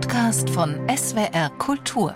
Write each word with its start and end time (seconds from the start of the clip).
Podcast 0.00 0.48
von 0.50 0.76
SWR 0.88 1.50
Kultur. 1.58 2.14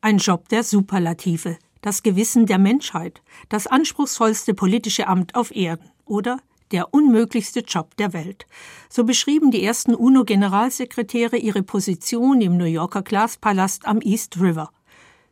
Ein 0.00 0.18
Job 0.18 0.48
der 0.48 0.62
Superlative, 0.62 1.58
das 1.80 2.04
Gewissen 2.04 2.46
der 2.46 2.58
Menschheit, 2.58 3.20
das 3.48 3.66
anspruchsvollste 3.66 4.54
politische 4.54 5.08
Amt 5.08 5.34
auf 5.34 5.52
Erden 5.52 5.90
oder 6.04 6.38
der 6.70 6.94
unmöglichste 6.94 7.60
Job 7.60 7.96
der 7.96 8.12
Welt. 8.12 8.46
So 8.88 9.02
beschrieben 9.02 9.50
die 9.50 9.64
ersten 9.64 9.96
UNO-Generalsekretäre 9.96 11.36
ihre 11.36 11.64
Position 11.64 12.40
im 12.40 12.56
New 12.56 12.64
Yorker 12.64 13.02
Glaspalast 13.02 13.86
am 13.86 14.00
East 14.02 14.40
River. 14.40 14.70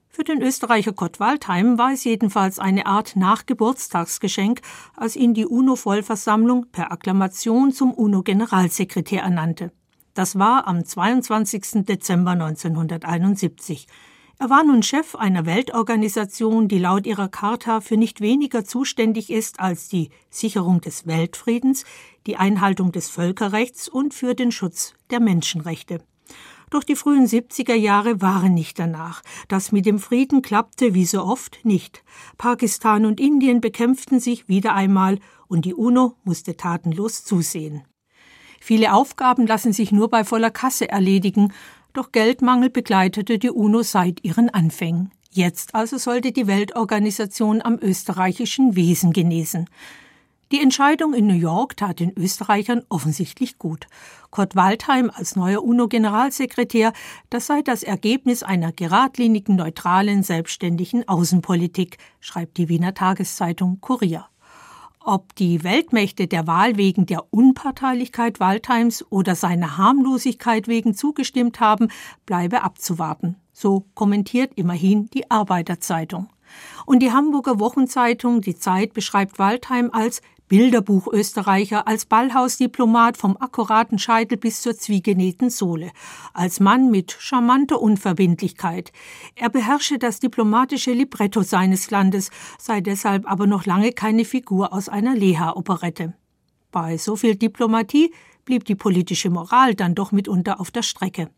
Für 0.08 0.24
den 0.24 0.42
Österreicher 0.42 0.94
Kurt 0.94 1.20
Waldheim 1.20 1.78
war 1.78 1.92
es 1.92 2.02
jedenfalls 2.02 2.58
eine 2.58 2.86
Art 2.86 3.14
Nachgeburtstagsgeschenk, 3.14 4.62
als 4.96 5.14
ihn 5.14 5.32
die 5.32 5.46
UNO-Vollversammlung 5.46 6.66
per 6.72 6.90
Akklamation 6.90 7.70
zum 7.70 7.94
UNO-Generalsekretär 7.94 9.22
ernannte. 9.22 9.70
Das 10.18 10.36
war 10.36 10.66
am 10.66 10.84
22. 10.84 11.84
Dezember 11.84 12.32
1971. 12.32 13.86
Er 14.40 14.50
war 14.50 14.64
nun 14.64 14.82
Chef 14.82 15.14
einer 15.14 15.46
Weltorganisation, 15.46 16.66
die 16.66 16.80
laut 16.80 17.06
ihrer 17.06 17.28
Charta 17.28 17.80
für 17.80 17.96
nicht 17.96 18.20
weniger 18.20 18.64
zuständig 18.64 19.30
ist 19.30 19.60
als 19.60 19.86
die 19.86 20.10
Sicherung 20.28 20.80
des 20.80 21.06
Weltfriedens, 21.06 21.84
die 22.26 22.36
Einhaltung 22.36 22.90
des 22.90 23.08
Völkerrechts 23.08 23.88
und 23.88 24.12
für 24.12 24.34
den 24.34 24.50
Schutz 24.50 24.94
der 25.10 25.20
Menschenrechte. 25.20 26.00
Doch 26.70 26.82
die 26.82 26.96
frühen 26.96 27.28
70er 27.28 27.76
Jahre 27.76 28.20
waren 28.20 28.54
nicht 28.54 28.80
danach. 28.80 29.22
Das 29.46 29.70
mit 29.70 29.86
dem 29.86 30.00
Frieden 30.00 30.42
klappte 30.42 30.94
wie 30.94 31.06
so 31.06 31.22
oft 31.22 31.60
nicht. 31.62 32.02
Pakistan 32.38 33.06
und 33.06 33.20
Indien 33.20 33.60
bekämpften 33.60 34.18
sich 34.18 34.48
wieder 34.48 34.74
einmal 34.74 35.20
und 35.46 35.64
die 35.64 35.74
UNO 35.74 36.16
musste 36.24 36.56
tatenlos 36.56 37.22
zusehen. 37.22 37.84
Viele 38.60 38.92
Aufgaben 38.92 39.46
lassen 39.46 39.72
sich 39.72 39.92
nur 39.92 40.08
bei 40.10 40.24
voller 40.24 40.50
Kasse 40.50 40.88
erledigen, 40.88 41.52
doch 41.92 42.12
Geldmangel 42.12 42.70
begleitete 42.70 43.38
die 43.38 43.50
UNO 43.50 43.82
seit 43.82 44.24
ihren 44.24 44.50
Anfängen. 44.50 45.10
Jetzt 45.30 45.74
also 45.74 45.98
sollte 45.98 46.32
die 46.32 46.46
Weltorganisation 46.46 47.62
am 47.62 47.78
österreichischen 47.80 48.76
Wesen 48.76 49.12
genesen. 49.12 49.68
Die 50.50 50.62
Entscheidung 50.62 51.12
in 51.12 51.26
New 51.26 51.34
York 51.34 51.76
tat 51.76 52.00
den 52.00 52.16
Österreichern 52.16 52.82
offensichtlich 52.88 53.58
gut. 53.58 53.86
Kurt 54.30 54.56
Waldheim 54.56 55.10
als 55.14 55.36
neuer 55.36 55.62
UNO-Generalsekretär, 55.62 56.94
das 57.28 57.46
sei 57.46 57.60
das 57.60 57.82
Ergebnis 57.82 58.42
einer 58.42 58.72
geradlinigen, 58.72 59.56
neutralen, 59.56 60.22
selbstständigen 60.22 61.06
Außenpolitik, 61.06 61.98
schreibt 62.20 62.56
die 62.56 62.70
Wiener 62.70 62.94
Tageszeitung 62.94 63.82
Kurier. 63.82 64.26
Ob 65.00 65.34
die 65.36 65.64
Weltmächte 65.64 66.26
der 66.26 66.46
Wahl 66.46 66.76
wegen 66.76 67.06
der 67.06 67.32
Unparteilichkeit 67.32 68.40
Waldheims 68.40 69.04
oder 69.10 69.34
seiner 69.34 69.78
Harmlosigkeit 69.78 70.68
wegen 70.68 70.94
zugestimmt 70.94 71.60
haben, 71.60 71.88
bleibe 72.26 72.62
abzuwarten. 72.62 73.36
So 73.52 73.86
kommentiert 73.94 74.52
immerhin 74.56 75.08
die 75.10 75.30
Arbeiterzeitung. 75.30 76.28
Und 76.86 77.00
die 77.00 77.12
Hamburger 77.12 77.60
Wochenzeitung 77.60 78.40
Die 78.40 78.56
Zeit 78.56 78.92
beschreibt 78.92 79.38
Waldheim 79.38 79.90
als 79.92 80.20
Bilderbuch-Österreicher, 80.48 81.86
als 81.86 82.06
Ballhausdiplomat 82.06 83.16
vom 83.16 83.36
akkuraten 83.36 83.98
Scheitel 83.98 84.38
bis 84.38 84.62
zur 84.62 84.76
zwiegenähten 84.76 85.50
Sohle, 85.50 85.90
als 86.32 86.58
Mann 86.60 86.90
mit 86.90 87.16
charmanter 87.18 87.80
Unverbindlichkeit. 87.80 88.92
Er 89.34 89.50
beherrsche 89.50 89.98
das 89.98 90.20
diplomatische 90.20 90.92
Libretto 90.92 91.42
seines 91.42 91.90
Landes, 91.90 92.30
sei 92.58 92.80
deshalb 92.80 93.30
aber 93.30 93.46
noch 93.46 93.66
lange 93.66 93.92
keine 93.92 94.24
Figur 94.24 94.72
aus 94.72 94.88
einer 94.88 95.14
Leha-Operette. 95.14 96.14
Bei 96.70 96.96
so 96.96 97.16
viel 97.16 97.36
Diplomatie 97.36 98.12
blieb 98.44 98.64
die 98.64 98.74
politische 98.74 99.30
Moral 99.30 99.74
dann 99.74 99.94
doch 99.94 100.12
mitunter 100.12 100.60
auf 100.60 100.70
der 100.70 100.82
Strecke. 100.82 101.30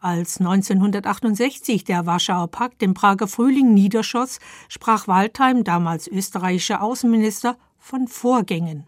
Als 0.00 0.40
1968 0.40 1.84
der 1.84 2.06
Warschauer 2.06 2.48
Pakt 2.48 2.82
im 2.82 2.94
Prager 2.94 3.28
Frühling 3.28 3.74
niederschoss, 3.74 4.38
sprach 4.68 5.06
Waldheim, 5.08 5.62
damals 5.62 6.08
österreichischer 6.08 6.82
Außenminister, 6.82 7.58
von 7.80 8.06
Vorgängen. 8.06 8.86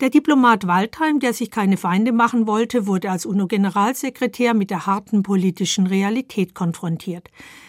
Der 0.00 0.08
Diplomat 0.08 0.66
Waldheim, 0.66 1.20
der 1.20 1.34
sich 1.34 1.50
keine 1.50 1.76
Feinde 1.76 2.12
machen 2.12 2.46
wollte, 2.46 2.86
wurde 2.86 3.10
als 3.10 3.26
UNO-Generalsekretär 3.26 4.54
mit 4.54 4.70
der 4.70 4.86
harten 4.86 5.22
politischen 5.22 5.86
Realität 5.86 6.54
konfrontiert. 6.54 7.28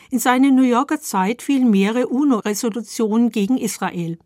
In 0.09 0.19
seine 0.19 0.51
New 0.51 0.63
Yorker 0.63 1.01
Zeit 1.01 1.41
fielen 1.41 1.69
mehrere 1.69 2.07
UNO-Resolutionen 2.07 3.31
gegen 3.31 3.57
Israel. 3.57 4.17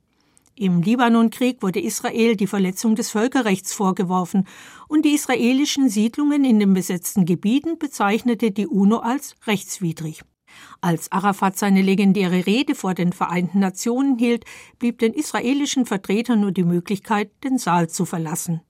Im 0.54 0.84
Libanonkrieg 0.84 1.64
wurde 1.64 1.82
Israel 1.82 2.36
die 2.36 2.48
Verletzung 2.48 2.96
des 2.96 3.10
Völkerrechts 3.10 3.74
vorgeworfen 3.74 4.48
und 4.88 5.04
die 5.04 5.16
israelischen 5.16 5.90
Siedlungen 5.90 6.46
in 6.46 6.60
den 6.60 6.76
besetzten 6.76 7.26
Gebieten 7.26 7.80
bezeichnete 7.80 8.52
die 8.52 8.68
UNO 8.68 9.00
als 9.00 9.36
rechtswidrig. 9.48 10.22
Als 10.82 11.12
Arafat 11.12 11.58
seine 11.58 11.82
legendäre 11.82 12.46
Rede 12.46 12.76
vor 12.76 12.94
den 12.94 13.14
Vereinten 13.14 13.60
Nationen 13.60 14.18
hielt, 14.18 14.46
blieb 14.80 15.00
den 15.00 15.14
israelischen 15.14 15.86
Vertretern 15.86 16.42
nur 16.42 16.52
die 16.52 16.64
Möglichkeit, 16.64 17.32
den 17.44 17.58
Saal 17.58 17.90
zu 17.90 18.06
verlassen. 18.06 18.62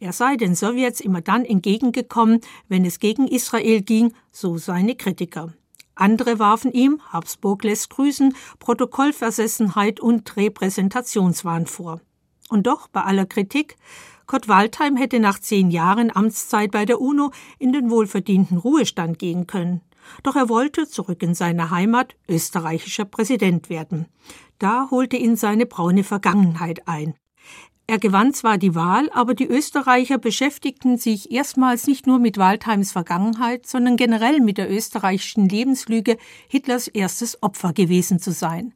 Er 0.00 0.12
sei 0.12 0.36
den 0.36 0.54
Sowjets 0.54 1.00
immer 1.00 1.20
dann 1.20 1.44
entgegengekommen, 1.44 2.40
wenn 2.68 2.84
es 2.84 2.98
gegen 2.98 3.28
Israel 3.28 3.82
ging, 3.82 4.14
so 4.32 4.58
seine 4.58 4.96
Kritiker. 4.96 5.52
Andere 5.94 6.38
warfen 6.38 6.72
ihm, 6.72 7.00
Habsburg 7.12 7.64
lässt 7.64 7.90
grüßen, 7.90 8.34
Protokollversessenheit 8.58 10.00
und 10.00 10.36
Repräsentationswahn 10.36 11.66
vor. 11.66 12.00
Und 12.48 12.66
doch, 12.66 12.88
bei 12.88 13.02
aller 13.02 13.26
Kritik, 13.26 13.76
Kurt 14.26 14.48
Waldheim 14.48 14.96
hätte 14.96 15.20
nach 15.20 15.38
zehn 15.38 15.70
Jahren 15.70 16.14
Amtszeit 16.14 16.70
bei 16.70 16.84
der 16.84 17.00
UNO 17.00 17.30
in 17.58 17.72
den 17.72 17.90
wohlverdienten 17.90 18.56
Ruhestand 18.56 19.18
gehen 19.18 19.46
können. 19.46 19.82
Doch 20.22 20.36
er 20.36 20.48
wollte 20.48 20.88
zurück 20.88 21.22
in 21.22 21.34
seine 21.34 21.70
Heimat 21.70 22.16
österreichischer 22.28 23.04
Präsident 23.04 23.68
werden. 23.70 24.06
Da 24.58 24.88
holte 24.90 25.16
ihn 25.16 25.36
seine 25.36 25.66
braune 25.66 26.04
Vergangenheit 26.04 26.86
ein. 26.86 27.14
Er 27.88 27.98
gewann 27.98 28.32
zwar 28.32 28.58
die 28.58 28.74
Wahl, 28.74 29.10
aber 29.12 29.34
die 29.34 29.46
Österreicher 29.46 30.16
beschäftigten 30.16 30.98
sich 30.98 31.32
erstmals 31.32 31.86
nicht 31.86 32.06
nur 32.06 32.18
mit 32.18 32.38
Waldheims 32.38 32.92
Vergangenheit, 32.92 33.66
sondern 33.66 33.96
generell 33.96 34.40
mit 34.40 34.56
der 34.56 34.70
österreichischen 34.70 35.48
Lebenslüge, 35.48 36.16
Hitlers 36.48 36.88
erstes 36.88 37.42
Opfer 37.42 37.72
gewesen 37.72 38.18
zu 38.18 38.32
sein. 38.32 38.72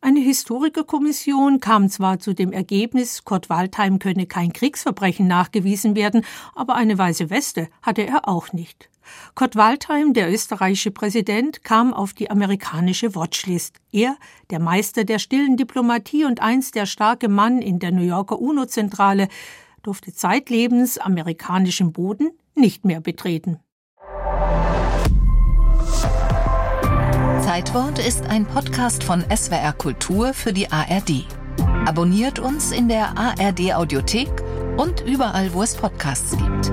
Eine 0.00 0.20
Historikerkommission 0.20 1.60
kam 1.60 1.88
zwar 1.88 2.18
zu 2.18 2.34
dem 2.34 2.52
Ergebnis, 2.52 3.24
Kurt 3.24 3.48
Waldheim 3.48 3.98
könne 3.98 4.26
kein 4.26 4.52
Kriegsverbrechen 4.52 5.26
nachgewiesen 5.26 5.96
werden, 5.96 6.24
aber 6.54 6.74
eine 6.74 6.98
weiße 6.98 7.30
Weste 7.30 7.68
hatte 7.82 8.06
er 8.06 8.28
auch 8.28 8.52
nicht. 8.52 8.91
Kurt 9.34 9.56
Waldheim, 9.56 10.12
der 10.12 10.32
österreichische 10.32 10.90
Präsident, 10.90 11.64
kam 11.64 11.92
auf 11.94 12.12
die 12.12 12.30
amerikanische 12.30 13.14
Watchlist. 13.14 13.76
Er, 13.92 14.16
der 14.50 14.60
Meister 14.60 15.04
der 15.04 15.18
stillen 15.18 15.56
Diplomatie 15.56 16.24
und 16.24 16.40
einst 16.40 16.74
der 16.74 16.86
starke 16.86 17.28
Mann 17.28 17.60
in 17.60 17.78
der 17.78 17.92
New 17.92 18.02
Yorker 18.02 18.38
UNO-Zentrale, 18.40 19.28
durfte 19.82 20.12
zeitlebens 20.12 20.98
amerikanischen 20.98 21.92
Boden 21.92 22.30
nicht 22.54 22.84
mehr 22.84 23.00
betreten. 23.00 23.58
Zeitwort 27.42 27.98
ist 27.98 28.24
ein 28.26 28.46
Podcast 28.46 29.02
von 29.04 29.24
SWR 29.34 29.72
Kultur 29.72 30.32
für 30.32 30.52
die 30.52 30.70
ARD. 30.70 31.26
Abonniert 31.86 32.38
uns 32.38 32.72
in 32.72 32.88
der 32.88 33.18
ARD 33.18 33.74
Audiothek 33.74 34.30
und 34.76 35.00
überall, 35.02 35.52
wo 35.52 35.62
es 35.62 35.76
Podcasts 35.76 36.36
gibt. 36.36 36.72